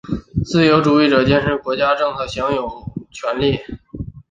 [0.43, 3.59] 自由主义者坚持国家政府享有有限的权力。